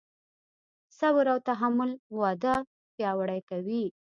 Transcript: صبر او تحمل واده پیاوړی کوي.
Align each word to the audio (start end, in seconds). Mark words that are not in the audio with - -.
صبر 0.99 1.25
او 1.33 1.39
تحمل 1.47 1.91
واده 2.19 2.55
پیاوړی 2.95 3.39
کوي. 3.49 3.83